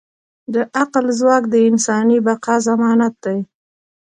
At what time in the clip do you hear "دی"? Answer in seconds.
3.23-3.39